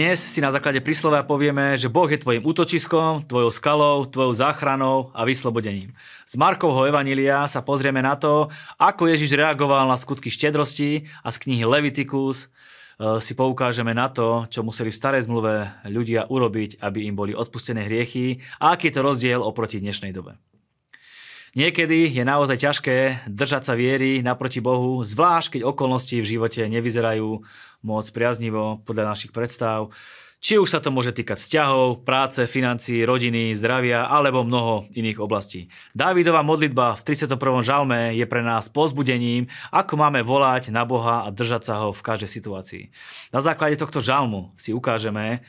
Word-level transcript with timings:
Dnes 0.00 0.16
si 0.16 0.40
na 0.40 0.48
základe 0.48 0.80
príslovia 0.80 1.20
povieme, 1.20 1.76
že 1.76 1.92
Boh 1.92 2.08
je 2.08 2.16
tvojim 2.16 2.40
útočiskom, 2.40 3.28
tvojou 3.28 3.52
skalou, 3.52 4.08
tvojou 4.08 4.32
záchranou 4.32 5.12
a 5.12 5.28
vyslobodením. 5.28 5.92
Z 6.24 6.40
Markovho 6.40 6.88
Evanília 6.88 7.44
sa 7.44 7.60
pozrieme 7.60 8.00
na 8.00 8.16
to, 8.16 8.48
ako 8.80 9.12
Ježiš 9.12 9.36
reagoval 9.36 9.84
na 9.84 10.00
skutky 10.00 10.32
štedrosti 10.32 11.04
a 11.20 11.28
z 11.28 11.36
knihy 11.44 11.68
Leviticus 11.68 12.48
e, 12.48 13.20
si 13.20 13.36
poukážeme 13.36 13.92
na 13.92 14.08
to, 14.08 14.48
čo 14.48 14.64
museli 14.64 14.88
v 14.88 14.96
starej 14.96 15.28
zmluve 15.28 15.68
ľudia 15.84 16.32
urobiť, 16.32 16.80
aby 16.80 17.04
im 17.04 17.12
boli 17.12 17.36
odpustené 17.36 17.84
hriechy 17.84 18.40
a 18.56 18.72
aký 18.72 18.88
je 18.88 18.96
to 18.96 19.04
rozdiel 19.04 19.44
oproti 19.44 19.84
dnešnej 19.84 20.16
dobe. 20.16 20.40
Niekedy 21.50 22.06
je 22.14 22.22
naozaj 22.22 22.62
ťažké 22.62 23.26
držať 23.26 23.62
sa 23.66 23.74
viery 23.74 24.22
naproti 24.22 24.62
Bohu, 24.62 25.02
zvlášť 25.02 25.58
keď 25.58 25.62
okolnosti 25.66 26.14
v 26.14 26.30
živote 26.38 26.62
nevyzerajú 26.70 27.42
moc 27.82 28.06
priaznivo 28.14 28.78
podľa 28.86 29.10
našich 29.10 29.34
predstav. 29.34 29.90
Či 30.40 30.56
už 30.56 30.72
sa 30.72 30.80
to 30.80 30.94
môže 30.94 31.12
týkať 31.12 31.36
vzťahov, 31.36 32.06
práce, 32.06 32.40
financií, 32.46 33.02
rodiny, 33.04 33.52
zdravia 33.52 34.06
alebo 34.08 34.46
mnoho 34.46 34.88
iných 34.94 35.20
oblastí. 35.20 35.68
Dávidová 35.92 36.40
modlitba 36.40 36.96
v 36.96 37.04
31. 37.12 37.36
žalme 37.60 38.14
je 38.14 38.24
pre 38.30 38.46
nás 38.46 38.70
pozbudením, 38.70 39.50
ako 39.74 40.00
máme 40.00 40.22
volať 40.22 40.72
na 40.72 40.86
Boha 40.86 41.26
a 41.26 41.34
držať 41.34 41.66
sa 41.66 41.74
ho 41.84 41.90
v 41.90 42.00
každej 42.00 42.30
situácii. 42.30 42.88
Na 43.34 43.42
základe 43.42 43.74
tohto 43.76 43.98
žalmu 44.00 44.54
si 44.54 44.70
ukážeme, 44.72 45.44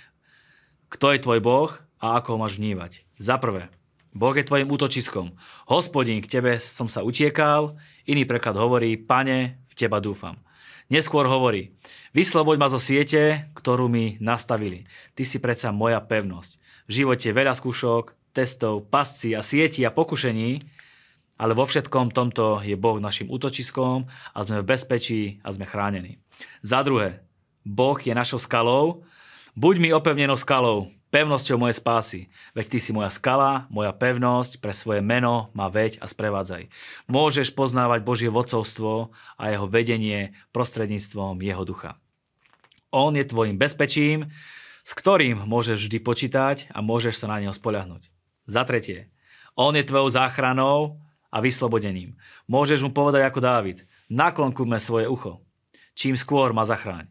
kto 0.91 1.13
je 1.13 1.23
tvoj 1.23 1.39
Boh 1.39 1.71
a 2.01 2.19
ako 2.19 2.35
ho 2.35 2.41
máš 2.43 2.59
vnívať. 2.59 3.07
Za 3.15 3.39
prvé, 3.39 3.71
Boh 4.11 4.35
je 4.35 4.43
tvojim 4.43 4.67
útočiskom. 4.67 5.31
Hospodin, 5.71 6.19
k 6.19 6.27
tebe 6.27 6.59
som 6.59 6.91
sa 6.91 6.99
utiekal. 7.01 7.79
Iný 8.03 8.27
preklad 8.27 8.59
hovorí, 8.59 8.99
pane, 8.99 9.63
v 9.71 9.73
teba 9.73 10.03
dúfam. 10.03 10.35
Neskôr 10.91 11.23
hovorí, 11.23 11.71
vysloboď 12.11 12.55
ma 12.59 12.67
zo 12.67 12.75
siete, 12.75 13.47
ktorú 13.55 13.87
mi 13.87 14.19
nastavili. 14.19 14.83
Ty 15.15 15.23
si 15.23 15.39
predsa 15.39 15.71
moja 15.71 16.03
pevnosť. 16.03 16.59
V 16.87 16.91
živote 16.91 17.31
veľa 17.31 17.55
skúšok, 17.55 18.35
testov, 18.35 18.91
pasci 18.91 19.31
a 19.31 19.39
sieti 19.39 19.87
a 19.87 19.95
pokušení, 19.95 20.59
ale 21.39 21.55
vo 21.55 21.63
všetkom 21.63 22.11
tomto 22.11 22.59
je 22.67 22.75
Boh 22.75 22.99
našim 22.99 23.31
útočiskom 23.31 24.11
a 24.35 24.37
sme 24.43 24.59
v 24.59 24.67
bezpečí 24.67 25.21
a 25.47 25.55
sme 25.55 25.63
chránení. 25.63 26.19
Za 26.59 26.83
druhé, 26.83 27.23
Boh 27.63 27.95
je 27.95 28.11
našou 28.11 28.43
skalou. 28.43 29.07
Buď 29.55 29.75
mi 29.79 29.89
opevnenou 29.95 30.35
skalou, 30.35 30.91
pevnosťou 31.11 31.59
mojej 31.59 31.77
spásy. 31.77 32.19
Veď 32.55 32.65
ty 32.71 32.77
si 32.79 32.95
moja 32.95 33.11
skala, 33.11 33.67
moja 33.67 33.91
pevnosť, 33.91 34.63
pre 34.63 34.71
svoje 34.71 35.03
meno 35.03 35.51
ma 35.51 35.67
veď 35.67 35.99
a 35.99 36.07
sprevádzaj. 36.07 36.71
Môžeš 37.11 37.51
poznávať 37.51 38.01
Božie 38.01 38.31
vodcovstvo 38.31 39.11
a 39.35 39.43
jeho 39.51 39.67
vedenie 39.67 40.33
prostredníctvom 40.55 41.43
jeho 41.43 41.63
ducha. 41.67 41.99
On 42.91 43.11
je 43.15 43.27
tvojim 43.27 43.59
bezpečím, 43.59 44.31
s 44.81 44.91
ktorým 44.97 45.45
môžeš 45.45 45.87
vždy 45.87 45.99
počítať 46.01 46.57
a 46.73 46.81
môžeš 46.81 47.21
sa 47.21 47.29
na 47.29 47.43
neho 47.43 47.53
spoľahnúť. 47.53 48.09
Za 48.49 48.65
tretie, 48.65 49.13
on 49.55 49.75
je 49.75 49.85
tvojou 49.85 50.09
záchranou 50.11 50.99
a 51.31 51.37
vyslobodením. 51.39 52.19
Môžeš 52.47 52.83
mu 52.83 52.91
povedať 52.91 53.23
ako 53.27 53.39
Dávid, 53.39 53.87
naklonkume 54.11 54.75
svoje 54.79 55.07
ucho. 55.07 55.39
Čím 55.95 56.15
skôr 56.19 56.51
ma 56.51 56.67
zachráň. 56.67 57.07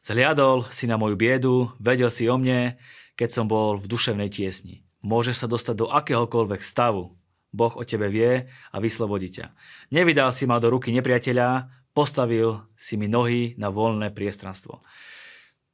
Zhliadol 0.00 0.64
si 0.72 0.88
na 0.88 0.96
moju 0.96 1.12
biedu, 1.12 1.76
vedel 1.76 2.08
si 2.08 2.24
o 2.24 2.40
mne, 2.40 2.80
keď 3.20 3.28
som 3.28 3.44
bol 3.44 3.76
v 3.76 3.84
duševnej 3.84 4.32
tiesni. 4.32 4.80
Môžeš 5.04 5.44
sa 5.44 5.46
dostať 5.48 5.74
do 5.76 5.86
akéhokoľvek 5.92 6.64
stavu. 6.64 7.20
Boh 7.52 7.74
o 7.76 7.84
tebe 7.84 8.08
vie 8.08 8.48
a 8.48 8.76
vyslobodí 8.80 9.28
ťa. 9.28 9.52
Nevydal 9.92 10.32
si 10.32 10.48
ma 10.48 10.56
do 10.56 10.72
ruky 10.72 10.88
nepriateľa, 10.96 11.68
postavil 11.92 12.64
si 12.80 12.96
mi 12.96 13.12
nohy 13.12 13.60
na 13.60 13.68
voľné 13.68 14.16
priestranstvo. 14.16 14.80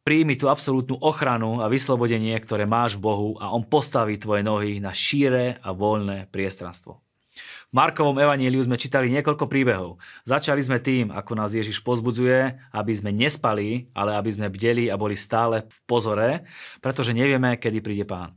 Príjmi 0.03 0.35
tú 0.35 0.51
absolútnu 0.51 0.99
ochranu 1.03 1.63
a 1.63 1.71
vyslobodenie, 1.71 2.35
ktoré 2.43 2.67
máš 2.67 2.99
v 2.99 3.07
Bohu 3.07 3.31
a 3.39 3.55
On 3.55 3.63
postaví 3.63 4.19
tvoje 4.19 4.42
nohy 4.42 4.83
na 4.83 4.91
šíre 4.91 5.63
a 5.63 5.70
voľné 5.70 6.27
priestranstvo. 6.31 7.05
V 7.36 7.73
Markovom 7.77 8.17
evaníliu 8.17 8.64
sme 8.64 8.80
čítali 8.80 9.13
niekoľko 9.13 9.45
príbehov. 9.47 10.01
Začali 10.24 10.64
sme 10.64 10.80
tým, 10.80 11.13
ako 11.13 11.33
nás 11.36 11.52
Ježiš 11.52 11.85
pozbudzuje, 11.85 12.57
aby 12.73 12.92
sme 12.97 13.13
nespali, 13.13 13.92
ale 13.92 14.17
aby 14.17 14.30
sme 14.33 14.48
bdeli 14.48 14.89
a 14.89 14.97
boli 14.97 15.14
stále 15.14 15.69
v 15.69 15.79
pozore, 15.85 16.30
pretože 16.80 17.13
nevieme, 17.13 17.61
kedy 17.61 17.79
príde 17.85 18.05
pán. 18.08 18.33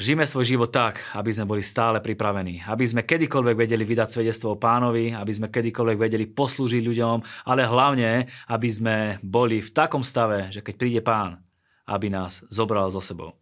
Žijeme 0.00 0.24
svoj 0.24 0.48
život 0.48 0.72
tak, 0.72 0.96
aby 1.12 1.28
sme 1.28 1.44
boli 1.44 1.60
stále 1.60 2.00
pripravení, 2.00 2.64
aby 2.64 2.88
sme 2.88 3.04
kedykoľvek 3.04 3.68
vedeli 3.68 3.84
vydať 3.84 4.08
svedectvo 4.08 4.56
o 4.56 4.60
pánovi, 4.60 5.12
aby 5.12 5.28
sme 5.28 5.52
kedykoľvek 5.52 5.98
vedeli 6.00 6.24
poslúžiť 6.24 6.80
ľuďom, 6.80 7.44
ale 7.44 7.68
hlavne, 7.68 8.24
aby 8.48 8.68
sme 8.72 8.96
boli 9.20 9.60
v 9.60 9.68
takom 9.68 10.00
stave, 10.00 10.48
že 10.56 10.64
keď 10.64 10.74
príde 10.80 11.00
pán, 11.04 11.44
aby 11.84 12.08
nás 12.08 12.40
zobral 12.48 12.88
so 12.88 13.04
sebou. 13.04 13.36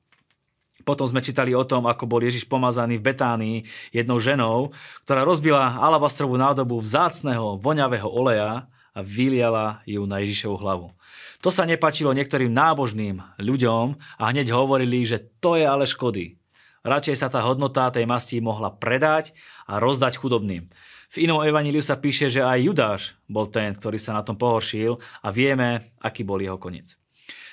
Potom 0.88 1.04
sme 1.04 1.21
čítali 1.21 1.53
o 1.53 1.69
tom, 1.69 1.84
ako 1.84 2.09
bol 2.09 2.25
Ježiš 2.25 2.49
pomazaný 2.49 2.97
v 2.97 3.12
Betánii 3.12 3.59
jednou 3.93 4.16
ženou, 4.16 4.72
ktorá 5.04 5.21
rozbila 5.21 5.76
alabastrovú 5.76 6.41
nádobu 6.41 6.81
vzácného, 6.81 7.60
voňavého 7.60 8.09
oleja 8.09 8.65
a 8.97 9.00
vyliala 9.04 9.84
ju 9.84 10.09
na 10.09 10.25
Ježišovu 10.25 10.56
hlavu. 10.56 10.97
To 11.44 11.53
sa 11.53 11.69
nepačilo 11.69 12.16
niektorým 12.16 12.49
nábožným 12.49 13.21
ľuďom 13.37 14.00
a 14.16 14.22
hneď 14.32 14.49
hovorili, 14.49 15.04
že 15.04 15.28
to 15.44 15.60
je 15.60 15.69
ale 15.69 15.84
škody. 15.84 16.41
Radšej 16.88 17.20
sa 17.20 17.28
tá 17.28 17.44
hodnota 17.44 17.93
tej 17.93 18.09
masti 18.09 18.41
mohla 18.41 18.72
predať 18.72 19.37
a 19.69 19.76
rozdať 19.76 20.16
chudobným. 20.16 20.72
V 21.12 21.16
inom 21.20 21.44
evaníliu 21.44 21.84
sa 21.84 22.00
píše, 22.00 22.32
že 22.32 22.41
aj 22.41 22.65
Judáš 22.65 23.03
bol 23.28 23.44
ten, 23.53 23.76
ktorý 23.76 24.00
sa 24.00 24.16
na 24.16 24.25
tom 24.25 24.41
pohoršil 24.41 24.97
a 25.20 25.28
vieme, 25.28 25.93
aký 26.00 26.25
bol 26.25 26.41
jeho 26.41 26.56
koniec. 26.56 26.97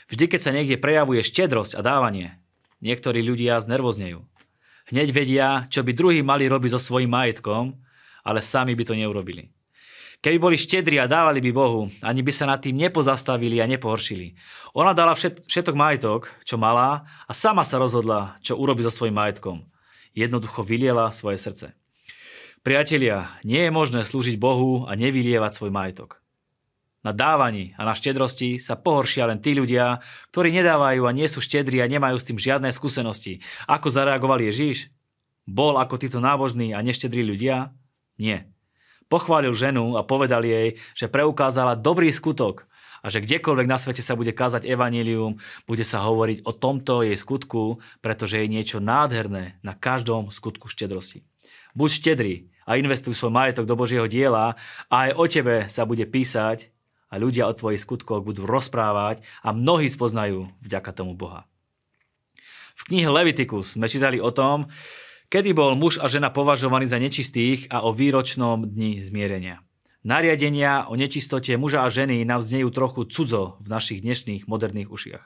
Vždy, 0.07 0.31
keď 0.31 0.40
sa 0.40 0.56
niekde 0.56 0.79
prejavuje 0.79 1.19
štedrosť 1.19 1.75
a 1.75 1.84
dávanie, 1.84 2.44
Niektorí 2.83 3.23
ľudia 3.23 3.59
znervoznejú. 3.61 4.23
Hneď 4.91 5.07
vedia, 5.15 5.47
čo 5.71 5.81
by 5.81 5.91
druhí 5.95 6.19
mali 6.21 6.45
robiť 6.45 6.77
so 6.77 6.79
svojím 6.81 7.13
majetkom, 7.13 7.73
ale 8.25 8.39
sami 8.41 8.73
by 8.77 8.83
to 8.85 8.93
neurobili. 8.97 9.49
Keby 10.21 10.41
boli 10.41 10.57
štedri 10.57 10.97
a 10.97 11.05
dávali 11.05 11.37
by 11.37 11.51
Bohu, 11.53 11.93
ani 12.01 12.25
by 12.25 12.33
sa 12.33 12.49
nad 12.49 12.57
tým 12.57 12.73
nepozastavili 12.81 13.61
a 13.61 13.69
nepohoršili. 13.69 14.33
Ona 14.73 14.97
dala 14.97 15.13
všet, 15.13 15.45
všetok 15.45 15.75
majetok, 15.77 16.33
čo 16.41 16.57
mala, 16.57 17.05
a 17.29 17.31
sama 17.35 17.61
sa 17.61 17.77
rozhodla, 17.77 18.33
čo 18.41 18.57
urobi 18.57 18.81
so 18.81 18.89
svojím 18.89 19.21
majetkom. 19.21 19.61
Jednoducho 20.17 20.65
vyliela 20.65 21.13
svoje 21.13 21.37
srdce. 21.37 21.77
Priatelia, 22.65 23.29
nie 23.45 23.61
je 23.61 23.69
možné 23.69 24.01
slúžiť 24.01 24.41
Bohu 24.41 24.89
a 24.89 24.97
nevylievať 24.97 25.51
svoj 25.53 25.69
majetok. 25.69 26.24
Na 27.05 27.13
dávaní 27.13 27.77
a 27.77 27.85
na 27.85 27.93
štedrosti 27.93 28.57
sa 28.57 28.73
pohoršia 28.73 29.29
len 29.29 29.38
tí 29.38 29.53
ľudia, 29.53 30.01
ktorí 30.33 30.49
nedávajú 30.49 31.05
a 31.05 31.13
nie 31.13 31.29
sú 31.29 31.38
štedri 31.38 31.77
a 31.77 31.85
nemajú 31.85 32.17
s 32.17 32.25
tým 32.25 32.41
žiadne 32.41 32.73
skúsenosti. 32.73 33.45
Ako 33.69 33.93
zareagoval 33.93 34.41
Ježíš? 34.41 34.89
Bol 35.45 35.77
ako 35.77 36.01
títo 36.01 36.17
nábožní 36.17 36.73
a 36.73 36.81
neštedrí 36.81 37.21
ľudia? 37.21 37.77
Nie. 38.17 38.49
Pochválil 39.05 39.53
ženu 39.53 39.93
a 39.93 40.01
povedal 40.01 40.41
jej, 40.41 40.81
že 40.97 41.05
preukázala 41.05 41.77
dobrý 41.77 42.09
skutok 42.09 42.66
a 43.05 43.13
že 43.13 43.22
kdekoľvek 43.22 43.69
na 43.69 43.77
svete 43.77 44.01
sa 44.01 44.17
bude 44.17 44.33
kázať 44.33 44.66
evanílium, 44.66 45.37
bude 45.69 45.85
sa 45.85 46.01
hovoriť 46.01 46.41
o 46.41 46.57
tomto 46.57 47.05
jej 47.05 47.13
skutku, 47.13 47.77
pretože 48.01 48.41
je 48.41 48.49
niečo 48.49 48.81
nádherné 48.81 49.61
na 49.61 49.77
každom 49.77 50.33
skutku 50.33 50.66
štedrosti. 50.66 51.22
Buď 51.77 51.89
štedrý 51.93 52.35
a 52.66 52.81
investuj 52.81 53.13
svoj 53.13 53.29
majetok 53.29 53.69
do 53.69 53.77
Božieho 53.77 54.09
diela 54.09 54.57
a 54.89 54.95
aj 55.05 55.11
o 55.22 55.25
tebe 55.29 55.55
sa 55.69 55.85
bude 55.85 56.09
písať 56.09 56.73
a 57.15 57.21
ľudia 57.23 57.47
o 57.47 57.55
tvojich 57.55 57.79
skutkoch 57.79 58.27
budú 58.27 58.43
rozprávať 58.43 59.23
a 59.39 59.55
mnohí 59.55 59.87
spoznajú 59.87 60.51
vďaka 60.59 60.91
tomu 60.91 61.15
Boha. 61.15 61.47
V 62.75 62.91
knihe 62.91 63.07
Leviticus 63.07 63.79
sme 63.79 63.87
čítali 63.87 64.19
o 64.19 64.35
tom, 64.35 64.67
kedy 65.31 65.55
bol 65.55 65.79
muž 65.79 66.03
a 66.03 66.11
žena 66.11 66.27
považovaní 66.27 66.91
za 66.91 66.99
nečistých 66.99 67.71
a 67.71 67.87
o 67.87 67.95
výročnom 67.95 68.67
dni 68.67 68.99
zmierenia. 68.99 69.63
Nariadenia 70.05 70.85
o 70.85 70.93
nečistote 70.93 71.57
muža 71.57 71.81
a 71.81 71.90
ženy 71.90 72.29
nám 72.29 72.37
znejú 72.37 72.69
trochu 72.69 73.09
cudzo 73.09 73.57
v 73.57 73.73
našich 73.73 74.05
dnešných 74.05 74.46
moderných 74.46 74.93
ušiach. 74.93 75.23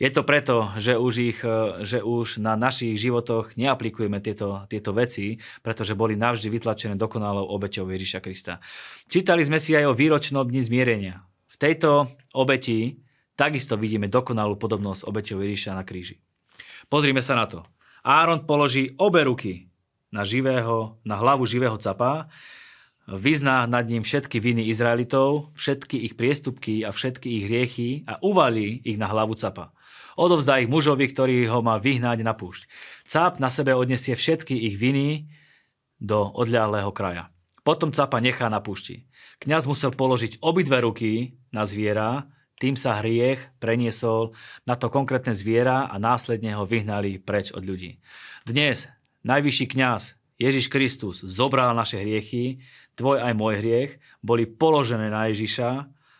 Je 0.00 0.08
to 0.08 0.24
preto, 0.24 0.72
že 0.80 0.96
už, 0.96 1.14
ich, 1.20 1.44
e, 1.44 1.84
že 1.84 2.00
už 2.00 2.40
na 2.40 2.56
našich 2.56 2.96
životoch 2.96 3.52
neaplikujeme 3.60 4.24
tieto, 4.24 4.64
tieto 4.72 4.96
veci, 4.96 5.36
pretože 5.60 5.92
boli 5.92 6.16
navždy 6.16 6.48
vytlačené 6.48 6.96
dokonalou 6.96 7.52
obeťou 7.52 7.84
Ježiša 7.84 8.24
Krista. 8.24 8.64
Čítali 9.12 9.44
sme 9.44 9.60
si 9.60 9.76
aj 9.76 9.92
o 9.92 9.98
výročnom 9.98 10.48
dni 10.48 10.60
zmierenia. 10.64 11.20
V 11.52 11.56
tejto 11.60 12.16
obeti 12.32 12.96
takisto 13.36 13.76
vidíme 13.76 14.08
dokonalú 14.08 14.56
podobnosť 14.56 15.04
obeťou 15.04 15.44
Ježiša 15.44 15.76
na 15.76 15.84
kríži. 15.84 16.16
Pozrime 16.88 17.20
sa 17.20 17.36
na 17.36 17.44
to. 17.44 17.60
Áron 18.00 18.48
položí 18.48 18.96
obe 18.96 19.20
ruky 19.20 19.68
na, 20.08 20.24
živého, 20.24 20.96
na 21.04 21.20
hlavu 21.20 21.44
živého 21.44 21.76
capa, 21.76 22.32
vyzná 23.08 23.68
nad 23.68 23.84
ním 23.84 24.02
všetky 24.02 24.40
viny 24.40 24.68
Izraelitov, 24.68 25.52
všetky 25.56 26.04
ich 26.08 26.14
priestupky 26.16 26.84
a 26.84 26.90
všetky 26.90 27.28
ich 27.28 27.44
hriechy 27.48 27.90
a 28.08 28.20
uvalí 28.24 28.80
ich 28.84 28.96
na 28.96 29.08
hlavu 29.08 29.36
capa. 29.36 29.76
Odovzdá 30.14 30.62
ich 30.62 30.70
mužovi, 30.70 31.10
ktorý 31.10 31.50
ho 31.50 31.60
má 31.60 31.76
vyhnať 31.82 32.22
na 32.22 32.32
púšť. 32.32 32.70
Cap 33.04 33.42
na 33.42 33.50
sebe 33.50 33.74
odnesie 33.74 34.14
všetky 34.14 34.54
ich 34.70 34.78
viny 34.78 35.28
do 35.98 36.30
odľahlého 36.32 36.94
kraja. 36.94 37.34
Potom 37.64 37.90
capa 37.90 38.20
nechá 38.20 38.46
na 38.52 38.60
púšti. 38.60 39.08
Kňaz 39.40 39.64
musel 39.64 39.90
položiť 39.90 40.38
obidve 40.44 40.84
ruky 40.84 41.40
na 41.50 41.64
zviera, 41.64 42.28
Tým 42.54 42.78
sa 42.78 43.02
hriech 43.02 43.50
preniesol 43.58 44.30
na 44.62 44.78
to 44.78 44.86
konkrétne 44.86 45.34
zviera 45.34 45.90
a 45.90 45.98
následne 45.98 46.54
ho 46.54 46.62
vyhnali 46.62 47.18
preč 47.18 47.50
od 47.50 47.66
ľudí. 47.66 47.98
Dnes 48.46 48.86
najvyšší 49.26 49.74
kňaz 49.74 50.14
Ježiš 50.38 50.70
Kristus 50.70 51.22
zobral 51.26 51.74
naše 51.74 51.98
hriechy, 51.98 52.62
tvoj 52.94 53.22
aj 53.22 53.34
môj 53.34 53.60
hriech, 53.60 53.92
boli 54.22 54.46
položené 54.46 55.10
na 55.10 55.30
Ježiša 55.30 55.70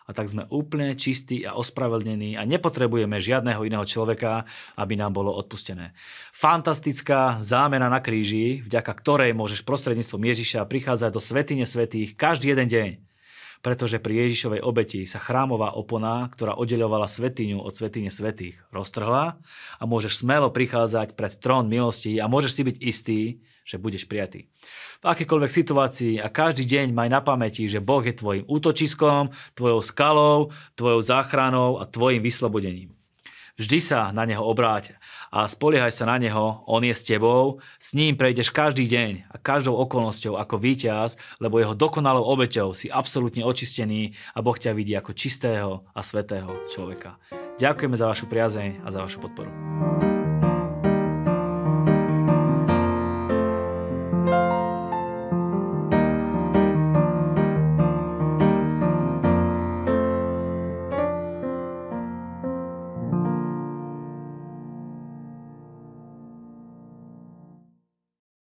a 0.04 0.10
tak 0.12 0.28
sme 0.28 0.44
úplne 0.52 0.92
čistí 0.92 1.48
a 1.48 1.56
ospravedlnení 1.56 2.36
a 2.36 2.44
nepotrebujeme 2.44 3.16
žiadneho 3.16 3.64
iného 3.64 3.88
človeka, 3.88 4.44
aby 4.76 5.00
nám 5.00 5.16
bolo 5.16 5.32
odpustené. 5.32 5.96
Fantastická 6.36 7.40
zámena 7.40 7.88
na 7.88 8.04
kríži, 8.04 8.60
vďaka 8.68 8.92
ktorej 8.92 9.32
môžeš 9.32 9.64
prostredníctvom 9.64 10.22
Ježiša 10.28 10.68
prichádzať 10.68 11.10
do 11.10 11.22
svetine 11.24 11.64
svetých 11.64 12.12
každý 12.20 12.52
jeden 12.52 12.68
deň. 12.68 13.13
Pretože 13.64 13.96
pri 13.96 14.28
Ježišovej 14.28 14.60
obeti 14.60 15.08
sa 15.08 15.16
chrámová 15.16 15.72
opona, 15.72 16.28
ktorá 16.28 16.52
oddeľovala 16.52 17.08
svetiňu 17.08 17.64
od 17.64 17.72
svetine 17.72 18.12
svetých, 18.12 18.60
roztrhla 18.68 19.40
a 19.80 19.82
môžeš 19.88 20.20
smelo 20.20 20.52
prichádzať 20.52 21.16
pred 21.16 21.32
trón 21.40 21.72
milosti 21.72 22.20
a 22.20 22.28
môžeš 22.28 22.52
si 22.52 22.62
byť 22.68 22.76
istý, 22.84 23.20
že 23.64 23.80
budeš 23.80 24.04
prijatý. 24.04 24.52
V 25.00 25.04
akékoľvek 25.08 25.48
situácii 25.48 26.20
a 26.20 26.28
každý 26.28 26.68
deň 26.68 26.92
maj 26.92 27.08
na 27.08 27.24
pamäti, 27.24 27.64
že 27.64 27.80
Boh 27.80 28.04
je 28.04 28.12
tvojim 28.12 28.44
útočiskom, 28.44 29.32
tvojou 29.56 29.80
skalou, 29.80 30.52
tvojou 30.76 31.00
záchranou 31.00 31.80
a 31.80 31.88
tvojim 31.88 32.20
vyslobodením. 32.20 32.92
Vždy 33.54 33.78
sa 33.78 34.10
na 34.10 34.26
Neho 34.26 34.42
obráť 34.42 34.98
a 35.30 35.46
spoliehaj 35.46 35.94
sa 35.94 36.10
na 36.10 36.18
Neho, 36.18 36.66
On 36.66 36.82
je 36.82 36.90
s 36.90 37.06
tebou, 37.06 37.62
s 37.78 37.94
ním 37.94 38.18
prejdeš 38.18 38.50
každý 38.50 38.90
deň 38.90 39.30
a 39.30 39.38
každou 39.38 39.78
okolnosťou 39.78 40.34
ako 40.34 40.58
víťaz, 40.58 41.14
lebo 41.38 41.62
Jeho 41.62 41.78
dokonalou 41.78 42.26
obeťou 42.34 42.74
si 42.74 42.90
absolútne 42.90 43.46
očistený 43.46 44.18
a 44.34 44.42
Boh 44.42 44.58
ťa 44.58 44.74
vidí 44.74 44.98
ako 44.98 45.14
čistého 45.14 45.86
a 45.94 46.02
svetého 46.02 46.66
človeka. 46.66 47.14
Ďakujeme 47.62 47.94
za 47.94 48.10
vašu 48.10 48.26
priazeň 48.26 48.82
a 48.82 48.90
za 48.90 49.06
vašu 49.06 49.22
podporu. 49.22 50.13